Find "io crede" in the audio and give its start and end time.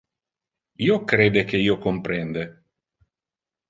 0.85-1.45